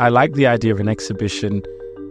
[0.00, 1.60] I like the idea of an exhibition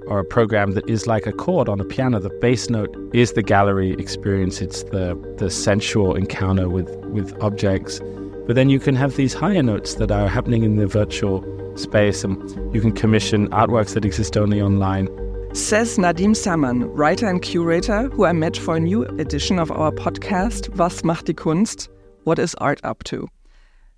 [0.07, 2.19] or a program that is like a chord on a piano.
[2.19, 4.59] The bass note is the gallery experience.
[4.61, 8.01] It's the the sensual encounter with with objects.
[8.45, 11.45] But then you can have these higher notes that are happening in the virtual
[11.77, 12.35] space, and
[12.75, 15.07] you can commission artworks that exist only online.
[15.53, 19.93] Says Nadim Samman, writer and curator, who I met for a new edition of our
[19.93, 21.87] podcast, Was macht die Kunst?
[22.25, 23.29] What is art up to?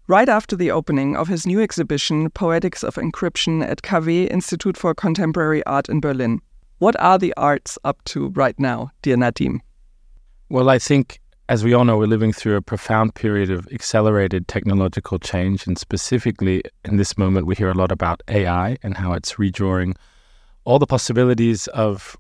[0.09, 4.95] Right after the opening of his new exhibition, Poetics of Encryption at KW Institute for
[4.95, 6.41] Contemporary Art in Berlin.
[6.79, 9.59] What are the arts up to right now, dear Nadim?
[10.49, 14.47] Well, I think, as we all know, we're living through a profound period of accelerated
[14.47, 15.67] technological change.
[15.67, 19.95] And specifically, in this moment, we hear a lot about AI and how it's redrawing
[20.63, 22.17] all the possibilities of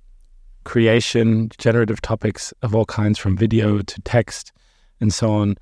[0.63, 4.51] creation, generative topics of all kinds, from video to text
[5.01, 5.55] and so on.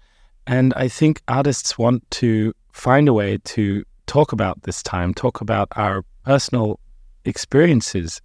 [0.47, 5.41] And I think artists want to find a way to talk about this time, talk
[5.41, 6.79] about our personal
[7.25, 8.21] experiences.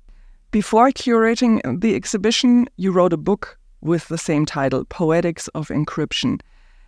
[0.52, 6.40] Before curating the exhibition, you wrote a book with the same title, Poetics of Encryption.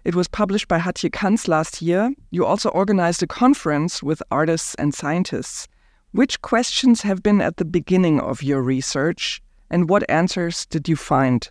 [0.05, 2.13] It was published by Hatje Cantz last year.
[2.31, 5.67] You also organized a conference with artists and scientists.
[6.13, 10.95] Which questions have been at the beginning of your research, and what answers did you
[10.95, 11.51] find?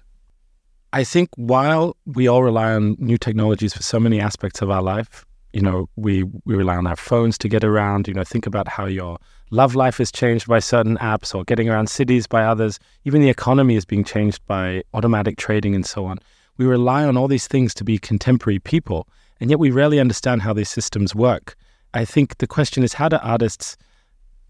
[0.93, 4.83] I think while we all rely on new technologies for so many aspects of our
[4.83, 8.45] life, you know, we, we rely on our phones to get around, you know, think
[8.45, 9.17] about how your
[9.49, 12.79] love life is changed by certain apps or getting around cities by others.
[13.05, 16.19] Even the economy is being changed by automatic trading and so on.
[16.57, 19.07] We rely on all these things to be contemporary people,
[19.39, 21.55] and yet we rarely understand how these systems work.
[21.95, 23.77] I think the question is how do artists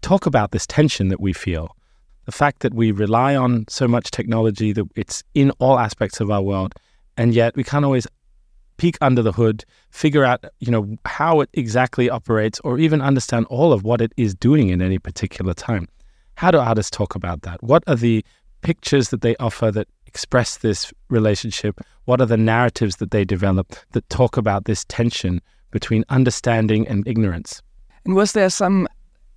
[0.02, 1.74] talk about this tension that we feel.
[2.26, 6.30] The fact that we rely on so much technology that it's in all aspects of
[6.30, 6.74] our world,
[7.16, 8.06] and yet we can't always
[8.76, 13.46] peek under the hood, figure out, you know, how it exactly operates, or even understand
[13.46, 15.86] all of what it is doing in any particular time.
[16.36, 17.62] How do artists talk about that?
[17.62, 18.24] What are the
[18.62, 21.80] pictures that they offer that express this relationship?
[22.06, 27.06] What are the narratives that they develop that talk about this tension between understanding and
[27.06, 27.62] ignorance?
[28.04, 28.88] And was there some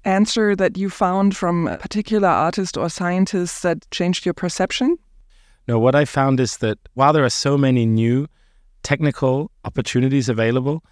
[0.07, 4.97] answer that you found from a particular artist or scientist that changed your perception?
[5.67, 8.27] No, what I found is that while there are so many new
[8.83, 10.83] technical opportunities available,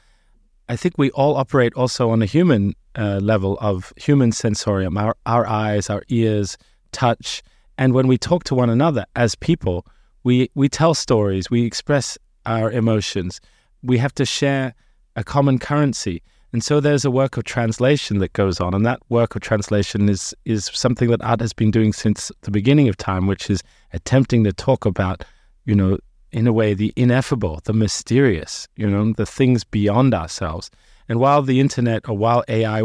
[0.67, 5.15] I think we all operate also on a human uh, level of human sensorium, our,
[5.25, 6.57] our eyes, our ears,
[6.91, 7.41] touch.
[7.77, 9.85] And when we talk to one another as people,
[10.23, 13.39] we, we tell stories, we express our emotions,
[13.83, 14.73] we have to share
[15.15, 16.21] a common currency.
[16.53, 20.07] And so there's a work of translation that goes on, and that work of translation
[20.07, 23.61] is is something that art has been doing since the beginning of time, which is
[23.93, 25.25] attempting to talk about,
[25.65, 25.97] you know,
[26.31, 30.69] in a way, the ineffable, the mysterious, you know, the things beyond ourselves.
[31.07, 32.83] And while the internet or while AI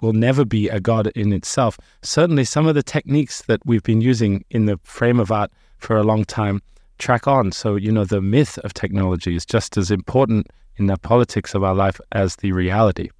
[0.00, 4.00] will never be a god in itself, certainly some of the techniques that we've been
[4.00, 6.62] using in the frame of art for a long time
[6.98, 7.52] track on.
[7.52, 11.64] So, you know, the myth of technology is just as important in the politics of
[11.64, 13.10] our life as the reality.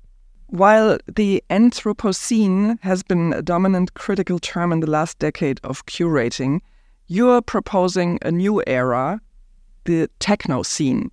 [0.46, 6.60] While the Anthropocene has been a dominant critical term in the last decade of curating,
[7.06, 9.20] you're proposing a new era,
[9.84, 11.10] the Technocene.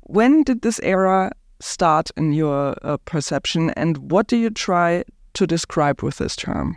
[0.00, 5.04] When did this era start in your uh, perception, and what do you try
[5.34, 6.76] to describe with this term?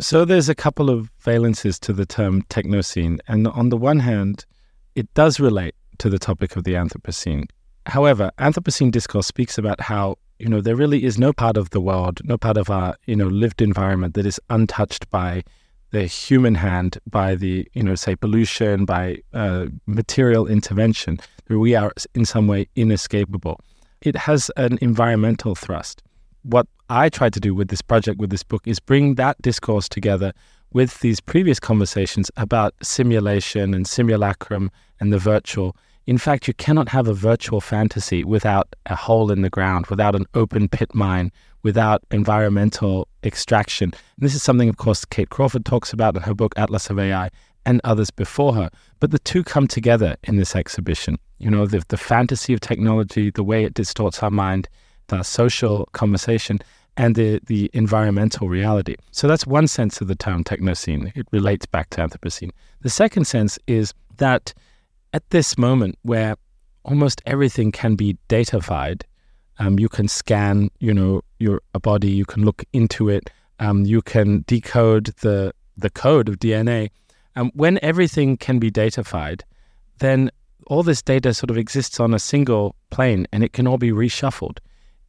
[0.00, 4.46] So there's a couple of valences to the term Technocene, and on the one hand,
[4.94, 7.48] it does relate to the topic of the Anthropocene.
[7.88, 11.80] However, Anthropocene discourse speaks about how you know there really is no part of the
[11.80, 15.42] world, no part of our you know lived environment that is untouched by
[15.90, 21.18] the human hand, by the you know say pollution, by uh, material intervention.
[21.48, 23.58] We are in some way inescapable.
[24.02, 26.02] It has an environmental thrust.
[26.42, 29.88] What I try to do with this project, with this book, is bring that discourse
[29.88, 30.34] together
[30.74, 35.74] with these previous conversations about simulation and simulacrum and the virtual
[36.08, 40.14] in fact, you cannot have a virtual fantasy without a hole in the ground, without
[40.14, 41.30] an open pit mine,
[41.62, 43.90] without environmental extraction.
[43.92, 46.98] And this is something, of course, Kate Crawford talks about in her book Atlas of
[46.98, 47.28] AI
[47.66, 48.70] and others before her.
[49.00, 51.18] But the two come together in this exhibition.
[51.40, 54.66] You know, the, the fantasy of technology, the way it distorts our mind,
[55.08, 56.60] the social conversation,
[56.96, 58.96] and the, the environmental reality.
[59.10, 61.14] So that's one sense of the term technocene.
[61.14, 62.52] It relates back to Anthropocene.
[62.80, 64.54] The second sense is that
[65.12, 66.36] at this moment where
[66.84, 69.02] almost everything can be datafied,
[69.58, 73.84] um, you can scan, you know, your a body, you can look into it, um,
[73.84, 76.90] you can decode the the code of DNA.
[77.36, 79.42] Um, when everything can be datafied,
[79.98, 80.30] then
[80.66, 83.90] all this data sort of exists on a single plane, and it can all be
[83.90, 84.58] reshuffled.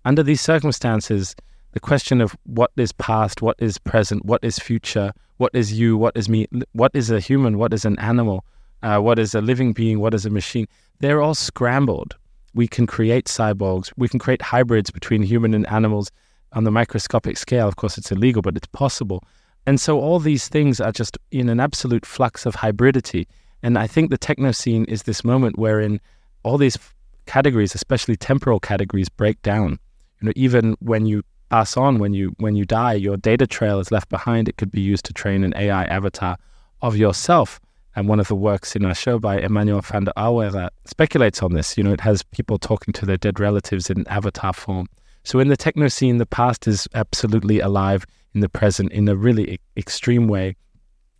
[0.05, 1.35] Under these circumstances,
[1.73, 5.97] the question of what is past, what is present, what is future, what is you,
[5.97, 8.45] what is me, what is a human, what is an animal,
[8.83, 10.67] uh, what is a living being, what is a machine,
[10.99, 12.15] they're all scrambled.
[12.53, 16.11] We can create cyborgs, we can create hybrids between human and animals
[16.53, 17.67] on the microscopic scale.
[17.67, 19.23] Of course, it's illegal, but it's possible.
[19.65, 23.27] And so all these things are just in an absolute flux of hybridity.
[23.61, 25.99] And I think the Technocene is this moment wherein
[26.43, 26.77] all these
[27.25, 29.77] categories, especially temporal categories, break down.
[30.21, 33.79] You know, even when you pass on, when you when you die, your data trail
[33.79, 34.47] is left behind.
[34.47, 36.37] It could be used to train an AI avatar
[36.81, 37.59] of yourself.
[37.95, 41.53] And one of the works in our show by Emmanuel van der Auwera speculates on
[41.53, 41.77] this.
[41.77, 44.87] You know, it has people talking to their dead relatives in avatar form.
[45.23, 49.53] So in the Technocene, the past is absolutely alive in the present in a really
[49.53, 50.55] e- extreme way.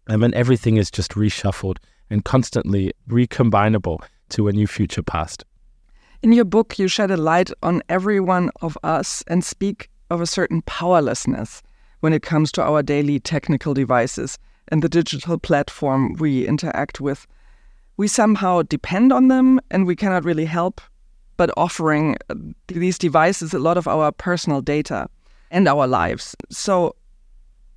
[0.08, 1.78] And then everything is just reshuffled
[2.10, 5.44] and constantly recombinable to a new future past.
[6.22, 10.22] In your book, you shed a light on every one of us and speak of
[10.22, 11.62] a certain powerlessness
[12.00, 14.38] when it comes to our daily technical devices
[14.70, 17.28] and the digital platform we interact with.
[17.98, 20.82] We somehow depend on them and we cannot really help
[21.40, 22.36] but offering uh,
[22.68, 25.10] these devices a lot of our personal data
[25.52, 26.36] and our lives.
[26.50, 26.98] So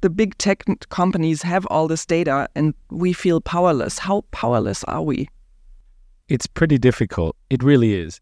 [0.00, 4.00] the big tech companies have all this data and we feel powerless.
[4.00, 5.28] How powerless are we?
[6.28, 7.36] It's pretty difficult.
[7.50, 8.20] It really is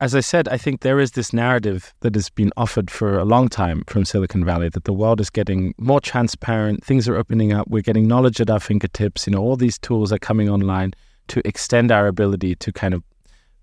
[0.00, 3.24] as I said, I think there is this narrative that has been offered for a
[3.24, 7.52] long time from Silicon Valley that the world is getting more transparent, things are opening
[7.52, 9.26] up, we're getting knowledge at our fingertips.
[9.26, 10.92] You know, all these tools are coming online
[11.28, 13.02] to extend our ability to kind of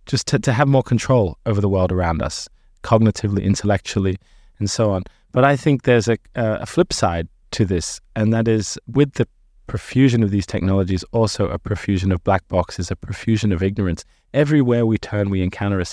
[0.06, 2.50] just to, to have more control over the world around us,
[2.84, 4.18] cognitively, intellectually,
[4.60, 5.04] and so on.
[5.32, 9.28] But I think there's a, a flip side to this, and that is with the
[9.68, 14.04] profusion of these technologies, also a profusion of black boxes, a profusion of ignorance.
[14.34, 15.86] Everywhere we turn, we encounter a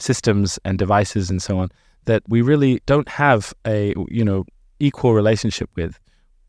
[0.00, 1.70] systems and devices and so on
[2.06, 4.44] that we really don't have a you know
[4.78, 5.98] equal relationship with.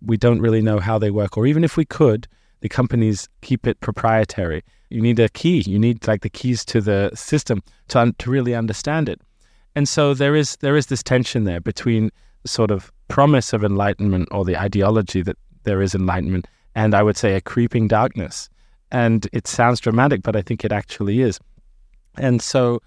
[0.01, 2.27] We don't really know how they work, or even if we could,
[2.61, 4.63] the companies keep it proprietary.
[4.89, 5.63] You need a key.
[5.67, 9.21] You need like the keys to the system to un- to really understand it.
[9.75, 12.11] And so there is there is this tension there between
[12.45, 17.17] sort of promise of enlightenment or the ideology that there is enlightenment, and I would
[17.17, 18.49] say a creeping darkness.
[18.91, 21.39] And it sounds dramatic, but I think it actually is.
[22.17, 22.81] And so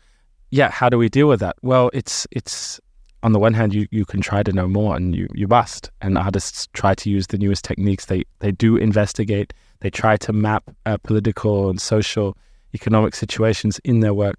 [0.54, 1.56] yeah, how do we deal with that?
[1.62, 2.80] Well, it's it's
[3.24, 5.90] on the one hand, you, you can try to know more and you, you must.
[6.00, 8.04] And artists try to use the newest techniques.
[8.04, 9.52] They they do investigate.
[9.80, 12.36] They try to map uh, political and social,
[12.72, 14.36] economic situations in their work.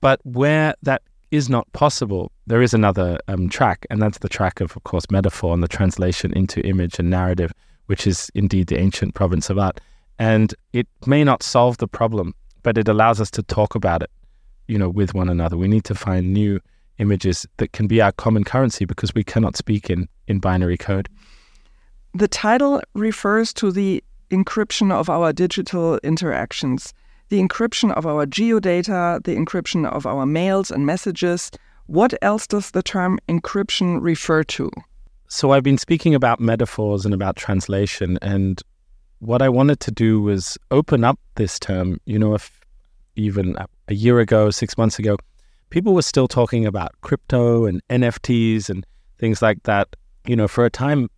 [0.00, 4.60] But where that is not possible, there is another um, track, and that's the track
[4.60, 7.52] of, of course, metaphor and the translation into image and narrative,
[7.86, 9.80] which is indeed the ancient province of art.
[10.18, 12.34] And it may not solve the problem,
[12.64, 14.10] but it allows us to talk about it
[14.68, 15.56] you know, with one another.
[15.56, 16.60] We need to find new
[16.98, 21.08] images that can be our common currency because we cannot speak in, in binary code.
[22.14, 26.94] The title refers to the encryption of our digital interactions,
[27.28, 31.50] the encryption of our geodata, the encryption of our mails and messages.
[31.86, 34.70] What else does the term encryption refer to?
[35.28, 38.62] So, I've been speaking about metaphors and about translation, and
[39.18, 41.98] what I wanted to do was open up this term.
[42.04, 42.60] You know, if
[43.16, 43.56] even
[43.88, 45.16] a year ago, six months ago,
[45.70, 48.86] people were still talking about crypto and NFTs and
[49.18, 49.88] things like that.
[50.26, 51.10] You know, for a time,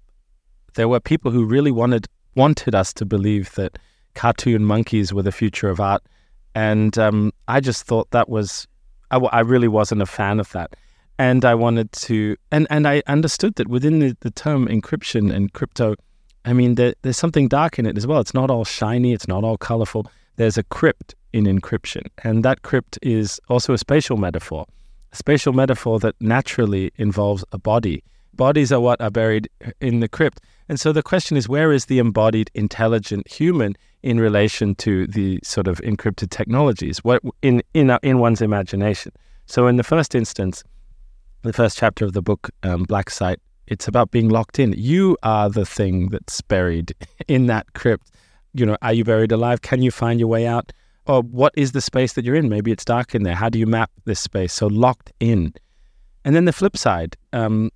[0.74, 3.78] there were people who really wanted wanted us to believe that
[4.14, 6.02] cartoon monkeys were the future of art,
[6.54, 8.66] and um, I just thought that was
[9.10, 10.74] I, really wasn't a fan of that.
[11.18, 15.52] And I wanted to, and, and I understood that within the, the term encryption and
[15.52, 15.94] crypto,
[16.44, 18.20] I mean, there, there's something dark in it as well.
[18.20, 20.10] It's not all shiny, it's not all colorful.
[20.36, 22.06] There's a crypt in encryption.
[22.24, 24.66] And that crypt is also a spatial metaphor,
[25.12, 28.02] a spatial metaphor that naturally involves a body.
[28.34, 29.48] Bodies are what are buried
[29.80, 30.40] in the crypt.
[30.68, 33.76] And so the question is where is the embodied intelligent human
[34.06, 39.10] in relation to the sort of encrypted technologies what in in in one's imagination
[39.46, 40.62] so in the first instance
[41.42, 45.16] the first chapter of the book um, black site it's about being locked in you
[45.24, 46.94] are the thing that's buried
[47.26, 48.12] in that crypt
[48.58, 50.72] you know are you buried alive can you find your way out
[51.06, 52.48] or what is the space that you're in?
[52.48, 53.34] Maybe it's dark in there.
[53.34, 54.52] How do you map this space?
[54.52, 55.54] So locked in.
[56.24, 57.70] And then the flip side, um,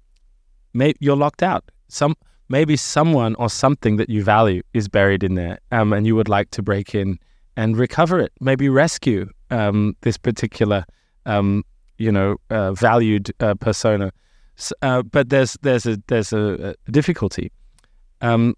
[0.74, 1.70] may, you're locked out.
[1.88, 2.16] Some
[2.48, 6.28] maybe someone or something that you value is buried in there, um, and you would
[6.28, 7.18] like to break in
[7.56, 8.32] and recover it.
[8.40, 10.84] Maybe rescue um, this particular,
[11.26, 11.64] um,
[11.98, 14.12] you know, uh, valued uh, persona.
[14.82, 17.52] Uh, but there's there's a there's a, a difficulty.
[18.20, 18.56] Um,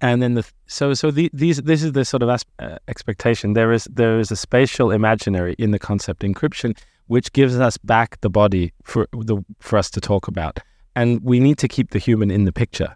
[0.00, 3.72] and then the so so the, these this is the sort of uh, expectation there
[3.72, 6.76] is there is a spatial imaginary in the concept encryption
[7.10, 10.60] which gives us back the body for the for us to talk about
[10.94, 12.94] And we need to keep the human in the picture.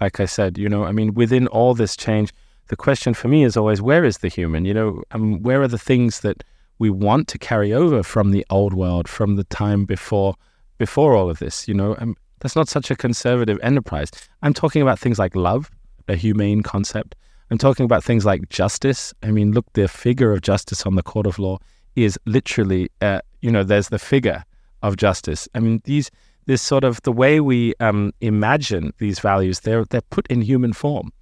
[0.00, 2.32] Like I said, you know, I mean, within all this change,
[2.68, 4.64] the question for me is always where is the human?
[4.64, 6.44] You know, um, where are the things that
[6.78, 10.34] we want to carry over from the old world, from the time before
[10.78, 11.68] before all of this?
[11.68, 14.10] You know, um, that's not such a conservative enterprise.
[14.42, 15.70] I'm talking about things like love,
[16.08, 17.14] a humane concept.
[17.50, 19.12] I'm talking about things like justice.
[19.22, 21.58] I mean, look, the figure of justice on the court of law
[21.96, 24.44] is literally, uh, you know, there's the figure
[24.82, 25.48] of justice.
[25.54, 26.10] I mean, these,
[26.46, 30.72] this sort of the way we um, imagine these values, they're they're put in human
[30.72, 31.12] form.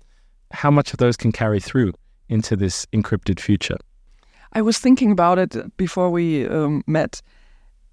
[0.53, 1.93] How much of those can carry through
[2.29, 3.79] into this encrypted future?
[4.53, 7.23] I was thinking about it before we um, met.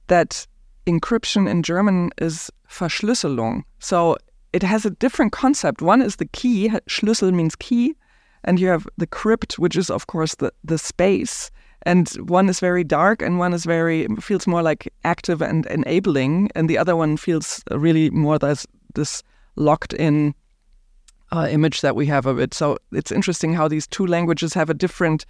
[0.07, 0.47] That
[0.85, 3.63] encryption in German is Verschlüsselung.
[3.79, 4.17] So
[4.57, 5.81] it has a different concept.
[5.81, 6.69] One is the key.
[6.87, 7.95] Schlüssel means key
[8.43, 11.51] and you have the crypt, which is of course the the space.
[11.83, 16.49] And one is very dark, and one is very feels more like active and enabling,
[16.55, 19.23] and the other one feels really more this this
[19.55, 20.33] locked in
[21.31, 22.53] uh, image that we have of it.
[22.53, 25.25] So it's interesting how these two languages have a different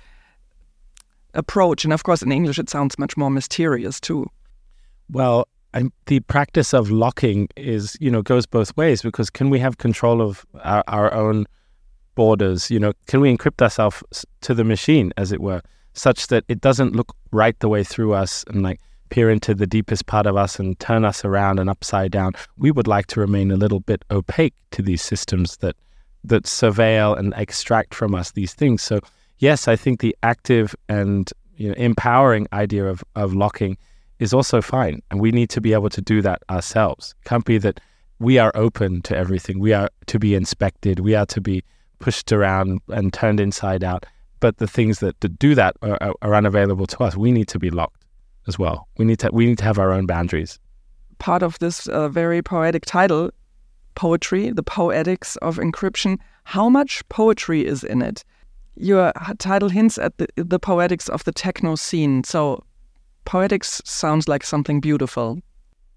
[1.33, 4.25] approach, and of course in English it sounds much more mysterious too.
[5.09, 9.59] Well, I'm, the practice of locking is, you know, goes both ways because can we
[9.59, 11.45] have control of our, our own
[12.15, 12.71] borders?
[12.71, 14.03] You know, can we encrypt ourselves
[14.41, 15.61] to the machine, as it were,
[15.93, 19.67] such that it doesn't look right the way through us and like peer into the
[19.67, 22.33] deepest part of us and turn us around and upside down?
[22.57, 25.75] We would like to remain a little bit opaque to these systems that
[26.23, 28.81] that surveil and extract from us these things.
[28.81, 28.99] So
[29.37, 33.77] yes, I think the active and you know, empowering idea of, of locking
[34.19, 35.01] is also fine.
[35.11, 37.15] And we need to be able to do that ourselves.
[37.21, 37.79] It can't be that
[38.19, 39.59] we are open to everything.
[39.59, 40.99] We are to be inspected.
[40.99, 41.63] We are to be
[41.99, 44.05] pushed around and turned inside out.
[44.39, 47.15] But the things that, do that are, are unavailable to us.
[47.15, 48.05] We need to be locked
[48.47, 48.87] as well.
[48.97, 50.59] We need to we need to have our own boundaries.
[51.19, 53.31] Part of this uh, very poetic title,
[53.95, 56.17] poetry, the poetics of encryption.
[56.43, 58.23] How much poetry is in it?
[58.75, 62.25] Your title hints at the, the poetics of the Technocene.
[62.25, 62.63] So,
[63.27, 65.39] poetics sounds like something beautiful.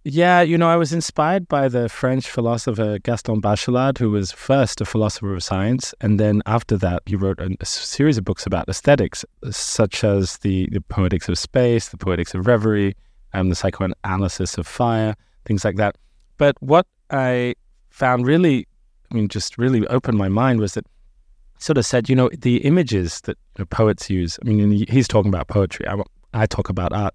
[0.03, 4.81] Yeah, you know, I was inspired by the French philosopher Gaston Bachelard, who was first
[4.81, 8.47] a philosopher of science, and then after that, he wrote a, a series of books
[8.47, 12.97] about aesthetics, such as the, the Poetics of Space, the Poetics of Reverie,
[13.33, 15.97] and the Psychoanalysis of Fire, things like that.
[16.37, 17.55] But what I
[17.91, 18.67] found really,
[19.13, 20.87] I mean, just really opened my mind was that
[21.59, 24.37] sort of said, you know, the images that you know, poets use.
[24.43, 25.87] I mean, he's talking about poetry.
[25.87, 27.15] I, I talk about art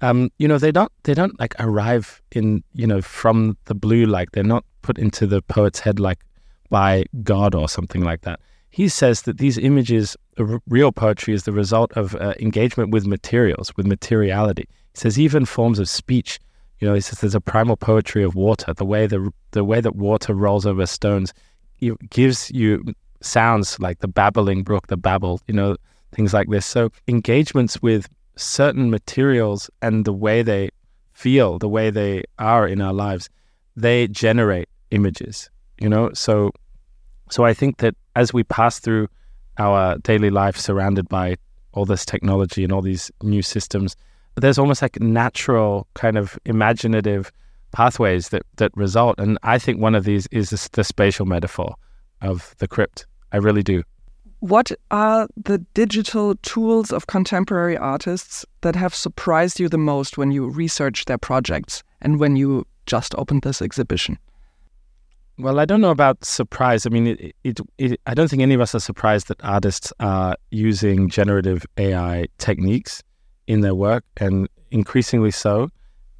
[0.00, 4.06] um, you know, they don't they don't like arrive in you know from the blue
[4.06, 6.18] like they're not put into the poet's head like
[6.70, 8.40] by God or something like that.
[8.70, 10.16] He says that these images,
[10.66, 14.68] real poetry, is the result of uh, engagement with materials, with materiality.
[14.68, 16.38] He says even forms of speech.
[16.78, 18.72] You know, he says there's a primal poetry of water.
[18.74, 21.32] The way the the way that water rolls over stones
[22.10, 22.84] gives you
[23.20, 25.40] sounds like the babbling brook, the babble.
[25.48, 25.76] You know,
[26.12, 26.66] things like this.
[26.66, 30.70] So engagements with certain materials and the way they
[31.12, 33.28] feel, the way they are in our lives,
[33.76, 36.10] they generate images, you know?
[36.14, 36.52] So
[37.30, 39.08] so I think that as we pass through
[39.58, 41.36] our daily life surrounded by
[41.72, 43.96] all this technology and all these new systems,
[44.36, 47.30] there's almost like natural kind of imaginative
[47.72, 49.18] pathways that that result.
[49.18, 51.74] And I think one of these is the spatial metaphor
[52.22, 53.06] of the crypt.
[53.32, 53.82] I really do.
[54.40, 60.30] What are the digital tools of contemporary artists that have surprised you the most when
[60.30, 64.18] you research their projects and when you just opened this exhibition?
[65.38, 66.86] Well, I don't know about surprise.
[66.86, 69.92] I mean, it, it, it, I don't think any of us are surprised that artists
[70.00, 73.02] are using generative AI techniques
[73.46, 75.68] in their work, and increasingly so.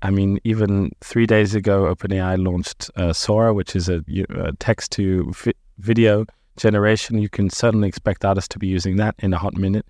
[0.02, 4.92] I mean, even three days ago, OpenAI launched uh, Sora, which is a, a text
[4.92, 6.25] to vi- video
[6.58, 9.86] generation, you can certainly expect artists to be using that in a hot minute.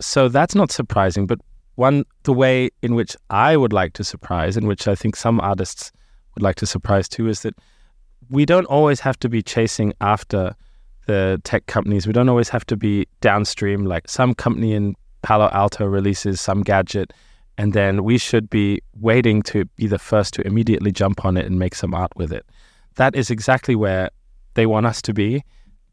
[0.00, 1.26] So that's not surprising.
[1.26, 1.40] But
[1.74, 5.40] one, the way in which I would like to surprise, in which I think some
[5.40, 5.92] artists
[6.34, 7.54] would like to surprise too, is that
[8.30, 10.54] we don't always have to be chasing after
[11.06, 12.06] the tech companies.
[12.06, 16.62] We don't always have to be downstream, like some company in Palo Alto releases some
[16.62, 17.12] gadget,
[17.58, 21.46] and then we should be waiting to be the first to immediately jump on it
[21.46, 22.46] and make some art with it.
[22.96, 24.10] That is exactly where
[24.54, 25.42] they want us to be.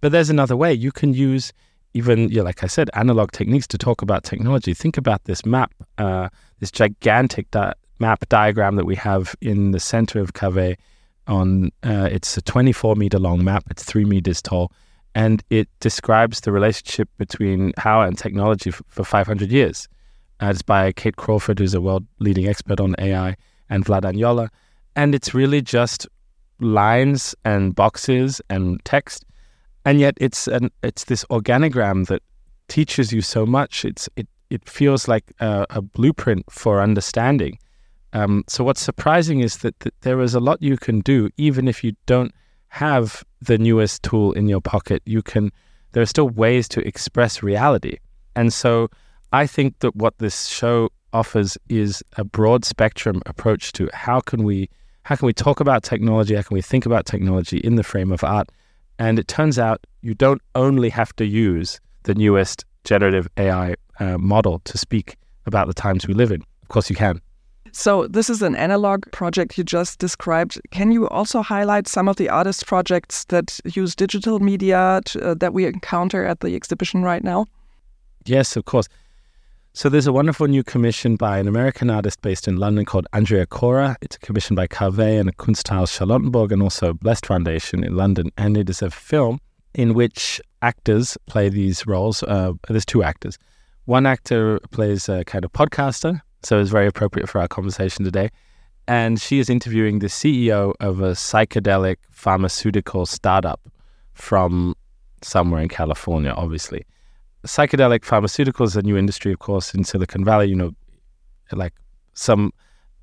[0.02, 0.74] But there's another way.
[0.74, 1.52] You can use
[1.94, 4.74] even, yeah, like I said, analog techniques to talk about technology.
[4.74, 6.30] Think about this map, uh,
[6.60, 10.76] this gigantic di- map diagram that we have in the center of KW.
[11.28, 13.64] On uh, it's a 24 meter long map.
[13.70, 14.72] It's three meters tall,
[15.14, 19.88] and it describes the relationship between power and technology f- for 500 years.
[20.42, 23.36] Uh, it's by Kate Crawford, who's a world leading expert on AI,
[23.70, 24.50] and Vladan Joler.
[24.96, 26.08] And it's really just
[26.60, 29.24] lines and boxes and text,
[29.90, 32.22] and yet it's an it's this organogram that
[32.68, 33.84] teaches you so much.
[33.84, 37.58] It's it it feels like a, a blueprint for understanding.
[38.14, 41.68] Um, so what's surprising is that, that there is a lot you can do even
[41.68, 42.32] if you don't
[42.68, 45.02] have the newest tool in your pocket.
[45.06, 45.52] You can
[45.94, 47.98] there are still ways to express reality,
[48.36, 48.90] and so
[49.34, 54.44] I think that what this show offers is a broad spectrum approach to how can
[54.44, 54.70] we
[55.02, 58.12] how can we talk about technology, how can we think about technology in the frame
[58.12, 58.50] of art.
[59.00, 64.18] And it turns out you don't only have to use the newest generative AI uh,
[64.18, 66.42] model to speak about the times we live in.
[66.62, 67.22] Of course, you can.
[67.72, 70.60] So, this is an analog project you just described.
[70.72, 75.34] Can you also highlight some of the artist projects that use digital media to, uh,
[75.36, 77.46] that we encounter at the exhibition right now?
[78.26, 78.88] Yes, of course.
[79.74, 83.46] So there's a wonderful new commission by an American artist based in London called Andrea
[83.46, 83.96] Khôra.
[84.02, 88.32] It's a commission by KW and Kunsthaus Charlottenburg and also Blest Foundation in London.
[88.36, 89.40] And it is a film
[89.76, 92.24] in which actors play these roles.
[92.24, 93.38] Uh, there's two actors.
[93.86, 98.30] One actor plays a kind of podcaster, so it's very appropriate for our conversation today.
[98.88, 103.62] And she is interviewing the CEO of a psychedelic pharmaceutical startup
[104.14, 104.76] from
[105.22, 106.86] somewhere in California, obviously
[107.46, 110.50] psychedelic pharmaceuticals a new industry, of course, in Silicon Valley.
[110.50, 110.72] You know,
[111.52, 111.74] like
[112.14, 112.52] some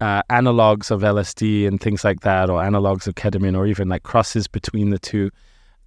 [0.00, 4.02] uh, analogs of LSD and things like that, or analogs of ketamine, or even like
[4.02, 5.30] crosses between the two.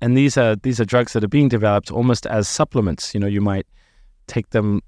[0.02, 3.14] And these are these are drugs that are being developed almost as supplements.
[3.14, 3.68] You know, you might
[4.28, 4.82] take them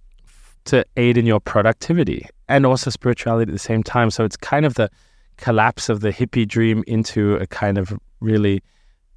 [0.65, 4.11] to aid in your productivity and also spirituality at the same time.
[4.11, 4.89] So it's kind of the
[5.37, 8.61] collapse of the hippie dream into a kind of really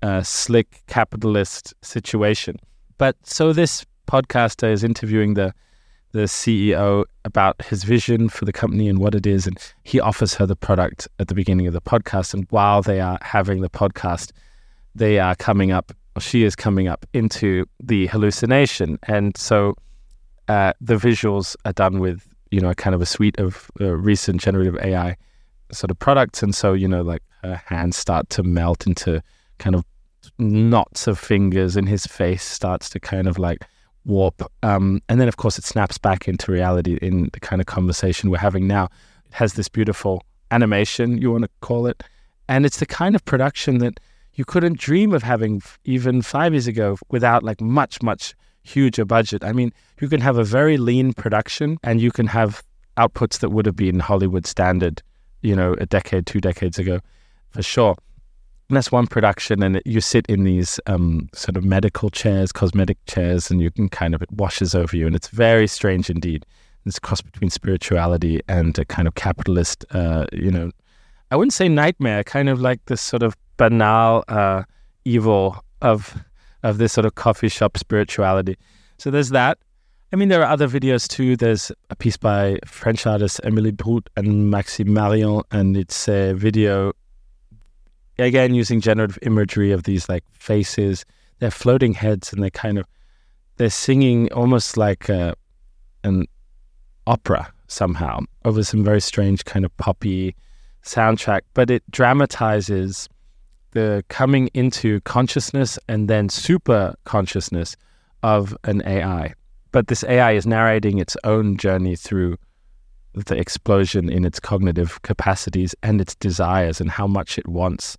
[0.03, 2.57] uh, slick capitalist situation.
[2.97, 5.55] But so this podcaster is interviewing the
[6.15, 10.33] the CEO about his vision for the company and what it is, and he offers
[10.35, 12.33] her the product at the beginning of the podcast.
[12.33, 14.31] And while they are having the podcast,
[14.95, 19.75] they are coming up, or she is coming up into the hallucination, and so
[20.47, 24.41] uh, the visuals are done with you know kind of a suite of uh, recent
[24.41, 25.17] generative AI
[25.73, 29.21] sort of products, and so you know like her hands start to melt into
[29.59, 29.85] kind of
[30.39, 33.59] knots of fingers, and his face starts to kind of like
[34.05, 34.43] warp.
[34.63, 38.31] Um, and then, of course, it snaps back into reality in the kind of conversation
[38.31, 38.85] we're having now.
[39.27, 42.03] It has this beautiful animation, you want to call it.
[42.49, 43.99] And it's the kind of production that
[44.35, 49.45] you couldn't dream of having even five years ago without like much, much huger budget.
[49.45, 52.63] I mean, you can have a very lean production and you can have
[52.97, 55.03] outputs that would have been Hollywood standard,
[55.43, 57.01] you know, a decade, two decades ago,
[57.51, 57.97] for sure.
[58.69, 62.97] And that's one production, and you sit in these um, sort of medical chairs, cosmetic
[63.07, 66.47] chairs, and you can kind of it washes over you, and it's very strange indeed.
[66.87, 70.71] It's cross between spirituality and a kind of capitalist, uh, you know,
[71.31, 74.63] I wouldn't say nightmare, kind of like this sort of banal uh,
[75.05, 76.17] evil of
[76.63, 78.57] of this sort of coffee shop spirituality.
[78.99, 79.59] So there's that.
[80.13, 81.37] I mean, there are other videos too.
[81.37, 86.93] There's a piece by French artists Emilie Brout and Maxime Marion, and it's a video
[88.19, 91.05] again using generative imagery of these like faces.
[91.39, 92.87] They're floating heads and they're kind of
[93.57, 95.35] they're singing almost like a,
[96.03, 96.27] an
[97.07, 100.35] opera somehow over some very strange kind of poppy
[100.85, 101.43] soundtrack.
[101.55, 103.09] But it dramatizes
[103.73, 107.77] the coming into consciousness and then super consciousness
[108.23, 109.35] of an AI
[109.75, 112.37] but this AI is narrating its own journey through
[113.15, 117.99] the explosion in its cognitive capacities and its desires and how much it wants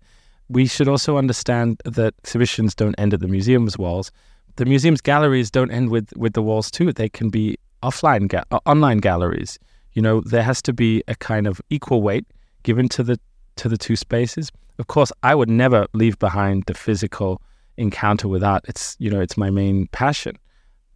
[0.48, 4.10] We should also understand that exhibitions don't end at the museum's walls.
[4.56, 6.92] The museum's galleries don't end with, with the walls too.
[6.92, 9.58] They can be offline, ga- uh, online galleries.
[9.92, 12.26] You know, there has to be a kind of equal weight
[12.62, 13.18] given to the
[13.56, 14.50] to the two spaces.
[14.78, 17.42] Of course, I would never leave behind the physical
[17.76, 18.64] encounter with art.
[18.68, 20.36] It's you know, it's my main passion.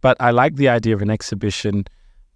[0.01, 1.85] But I like the idea of an exhibition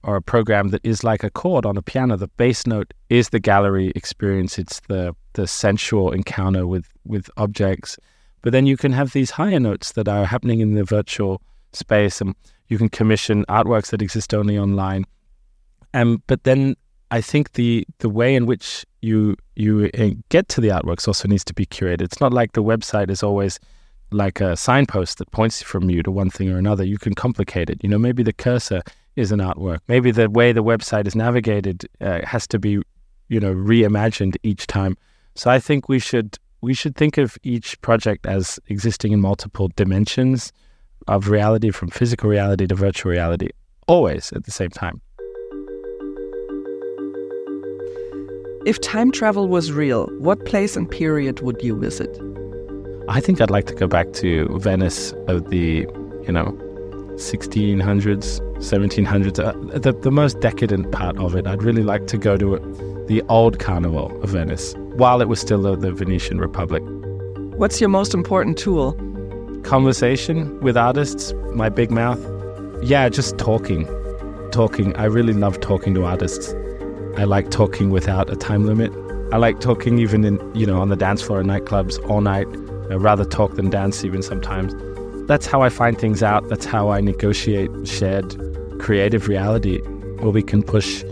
[0.04, 2.16] or a program that is like a chord on a piano.
[2.16, 4.58] The bass note is the gallery experience.
[4.58, 7.98] It's the the sensual encounter with with objects.
[8.42, 11.42] But then you can have these higher notes that are happening in the virtual
[11.74, 12.36] space, and
[12.68, 15.06] you can commission artworks that exist only online.
[15.94, 16.76] Um, but then
[17.12, 21.28] I think the the way in which you you uh, get to the artworks also
[21.28, 22.02] needs to be curated.
[22.02, 23.60] It's not like the website is always
[24.12, 26.84] like a signpost that points from you to one thing or another.
[26.84, 27.84] You can complicate it.
[27.84, 28.82] You know, maybe the cursor
[29.20, 29.80] is an artwork.
[29.88, 32.82] Maybe the way the website is navigated uh, has to be,
[33.28, 34.98] you know, reimagined each time.
[35.36, 39.70] So I think we should we should think of each project as existing in multiple
[39.76, 40.52] dimensions
[41.08, 43.50] of reality, from physical reality to virtual reality,
[43.88, 45.02] always at the same time.
[48.66, 52.20] If time travel was real, what place and period would you visit?
[53.08, 55.88] I think I'd like to go back to Venice of the,
[56.26, 56.58] you know,
[57.20, 61.46] 1600s, 1700s, uh, the, the most decadent part of it.
[61.46, 65.40] I'd really like to go to it, the old Carnival of Venice while it was
[65.40, 66.82] still the, the Venetian Republic.
[67.58, 68.94] What's your most important tool?
[69.64, 72.20] Conversation with artists, my big mouth.
[72.82, 73.86] Yeah, just talking.
[74.52, 74.96] Talking.
[74.96, 76.54] I really love talking to artists.
[77.18, 78.94] I like talking without a time limit.
[79.34, 82.48] I like talking even in, you know, on the dance floor in nightclubs all night.
[82.90, 84.74] I rather talk than dance even sometimes
[85.30, 86.50] that's how I find things out.
[86.50, 88.36] That's how I negotiate shared
[88.80, 89.80] creative reality
[90.22, 91.04] where we can push,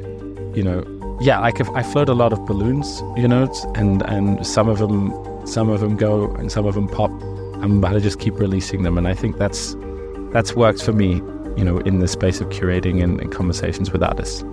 [0.56, 0.84] you know,
[1.22, 4.80] yeah, like if I float a lot of balloons, you know, and and some of
[4.80, 5.14] them
[5.46, 7.12] some of them go and some of them pop.
[7.12, 9.76] Um, I'm about to just keep releasing them, and I think that's
[10.32, 11.16] that's worked for me,
[11.56, 14.44] you know, in the space of curating and, and conversations with artists.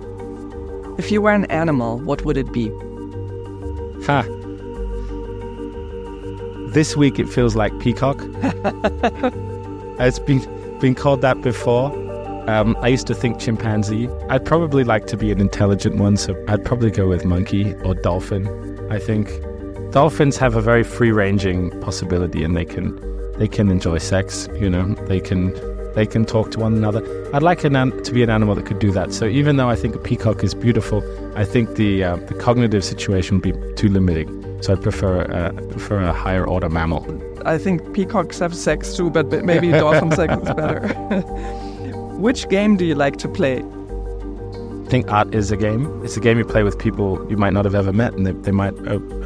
[0.99, 2.69] If you were an animal, what would it be?
[4.05, 4.21] Ha.
[6.71, 8.21] This week it feels like peacock.
[9.99, 10.41] It's been
[10.79, 11.91] been called that before.
[12.49, 14.07] Um, I used to think chimpanzee.
[14.29, 17.95] I'd probably like to be an intelligent one, so I'd probably go with monkey or
[17.95, 18.47] dolphin.
[18.91, 19.31] I think
[19.91, 22.99] dolphins have a very free-ranging possibility, and they can
[23.37, 24.47] they can enjoy sex.
[24.59, 25.53] You know, they can
[25.95, 27.01] they can talk to one another.
[27.33, 29.13] I'd like an, to be an animal that could do that.
[29.13, 31.01] So even though I think a peacock is beautiful,
[31.35, 34.29] I think the uh, the cognitive situation would be too limiting.
[34.61, 37.01] So I'd prefer uh, prefer a higher order mammal.
[37.45, 40.87] I think peacocks have sex too, but maybe dolphin sex is better.
[42.17, 43.57] Which game do you like to play?
[43.57, 46.03] I think art is a game.
[46.03, 48.31] It's a game you play with people you might not have ever met, and they,
[48.31, 48.73] they might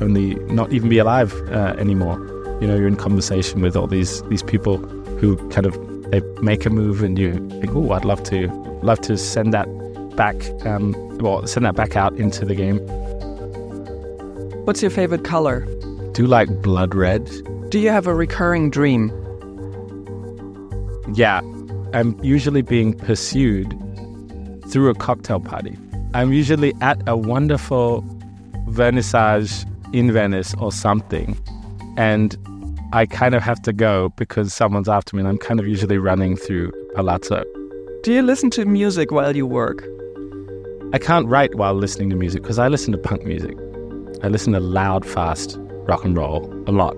[0.02, 2.18] only not even be alive uh, anymore.
[2.62, 4.78] You know, you're in conversation with all these these people
[5.20, 5.74] who kind of
[6.12, 8.48] they make a move, and you think, "Oh, I'd love to
[8.84, 9.68] love to send that
[10.16, 12.80] back, um, well, send that back out into the game."
[14.66, 15.62] What's your favorite color?
[16.14, 17.30] Do you like blood red?
[17.70, 19.10] Do you have a recurring dream?
[21.14, 21.40] Yeah,
[21.94, 23.70] I'm usually being pursued
[24.70, 25.78] through a cocktail party.
[26.16, 28.02] I'm usually at a wonderful
[28.70, 31.38] vernissage in Venice or something,
[31.96, 32.36] and
[32.92, 36.00] I kind of have to go because someone's after me, and I'm kind of usually
[36.00, 37.44] running through Palazzo.
[38.02, 39.88] Do you listen to music while you work?
[40.92, 43.56] I can't write while listening to music because I listen to punk music.
[44.24, 46.96] I listen to loud, fast rock and roll a lot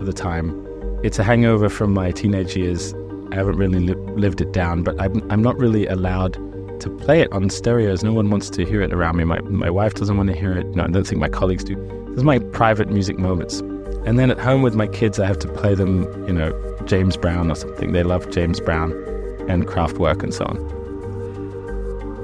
[0.00, 0.66] of the time.
[1.02, 2.94] It's a hangover from my teenage years.
[3.32, 6.34] I haven't really li- lived it down, but I'm, I'm not really allowed
[6.80, 8.02] to play it on stereos.
[8.02, 9.24] No one wants to hear it around me.
[9.24, 10.66] My, my wife doesn't want to hear it.
[10.74, 11.76] No, I don't think my colleagues do.
[12.10, 13.60] Those are my private music moments.
[14.06, 16.50] And then at home with my kids, I have to play them, you know,
[16.86, 17.92] James Brown or something.
[17.92, 18.92] They love James Brown
[19.48, 20.56] and Kraftwerk and so on.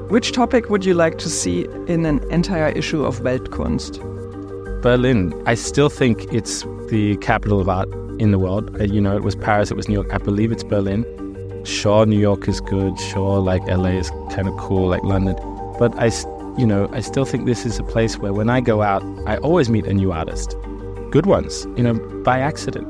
[0.09, 4.16] Which topic would you like to see in an entire issue of Weltkunst?
[4.83, 5.33] Berlin.
[5.47, 8.81] I still think it's the capital of art in the world.
[8.81, 10.13] Uh, you know, it was Paris, it was New York.
[10.13, 11.05] I believe it's Berlin.
[11.65, 12.99] Sure, New York is good.
[13.01, 15.35] Sure, like LA is kind of cool, like London.
[15.79, 16.11] But I,
[16.57, 19.37] you know, I still think this is a place where when I go out, I
[19.39, 20.57] always meet a new artist.
[21.11, 22.87] Good ones, you know, by accident.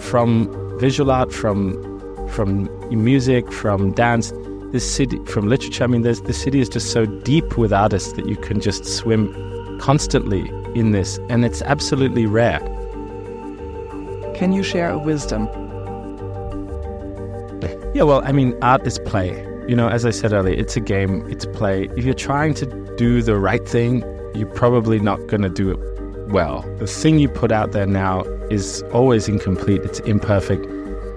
[0.00, 0.48] From
[0.78, 1.86] visual art, from
[2.28, 4.32] from music, from dance,
[4.70, 5.82] this city, from literature.
[5.82, 8.84] I mean, there's, the city is just so deep with artists that you can just
[8.84, 9.34] swim
[9.80, 12.60] constantly in this, and it's absolutely rare.
[14.34, 15.48] Can you share a wisdom?
[17.92, 19.30] Yeah, well, I mean, art is play.
[19.68, 21.88] You know, as I said earlier, it's a game, it's play.
[21.96, 24.02] If you're trying to do the right thing,
[24.34, 26.62] you're probably not going to do it well.
[26.78, 30.64] The thing you put out there now is always incomplete, it's imperfect.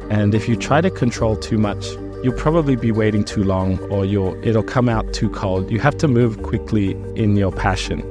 [0.09, 1.91] And if you try to control too much,
[2.23, 5.69] you'll probably be waiting too long or you'll it'll come out too cold.
[5.71, 8.01] You have to move quickly in your passion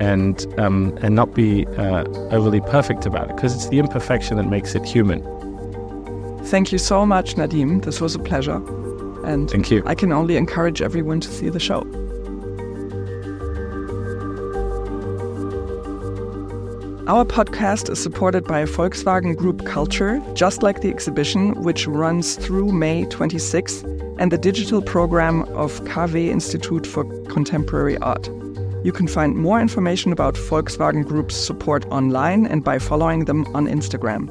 [0.00, 4.44] and um, and not be uh, overly perfect about it because it's the imperfection that
[4.46, 5.22] makes it human.
[6.46, 7.84] Thank you so much, Nadim.
[7.84, 8.60] This was a pleasure.
[9.24, 9.82] And Thank you.
[9.86, 11.80] I can only encourage everyone to see the show.
[17.06, 22.70] Our podcast is supported by Volkswagen Group Culture, just like the exhibition, which runs through
[22.72, 23.82] May 26,
[24.18, 28.30] and the digital program of KW Institute for Contemporary Art.
[28.82, 33.66] You can find more information about Volkswagen Group's support online and by following them on
[33.66, 34.28] Instagram.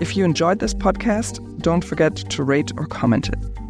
[0.00, 3.61] If you enjoyed this podcast, don't forget to rate or comment it.